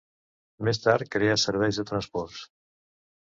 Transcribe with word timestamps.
Més 0.69 0.79
tard 0.85 1.11
creà 1.17 1.35
Serveis 1.41 1.79
de 1.81 1.85
Transports. 1.91 2.41